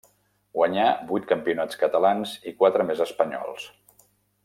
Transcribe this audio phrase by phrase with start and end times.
[0.59, 3.69] Guanyà vuit campionats catalans i quatre més espanyols.